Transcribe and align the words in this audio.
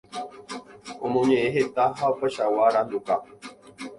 Omoñeʼẽ 1.05 1.53
heta 1.55 1.83
ha 1.97 2.05
opaichagua 2.13 2.61
aranduka. 2.67 3.15